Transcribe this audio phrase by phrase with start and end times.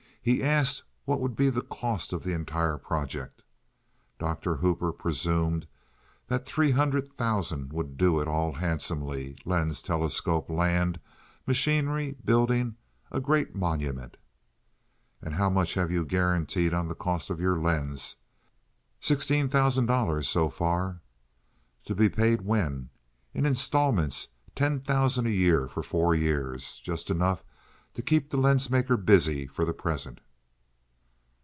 [0.23, 3.41] He asked what would be the cost of the entire project.
[4.19, 4.57] Dr.
[4.57, 5.65] Hooper presumed
[6.27, 10.99] that three hundred thousand would do it all handsomely—lens, telescope, land,
[11.47, 14.17] machinery, building—a great monument.
[15.23, 18.17] "And how much have you guaranteed on the cost of your lens?"
[18.99, 21.01] "Sixteen thousand dollars, so far."
[21.85, 22.89] "To be paid when?"
[23.33, 26.79] "In instalments—ten thousand a year for four years.
[26.79, 27.43] Just enough
[27.93, 30.21] to keep the lens maker busy for the present."